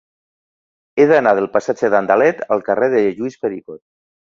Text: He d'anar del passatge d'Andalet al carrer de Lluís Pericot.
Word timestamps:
He 0.97 1.05
d'anar 1.11 1.35
del 1.41 1.49
passatge 1.59 1.93
d'Andalet 1.97 2.45
al 2.59 2.67
carrer 2.73 2.93
de 2.99 3.07
Lluís 3.09 3.43
Pericot. 3.47 3.85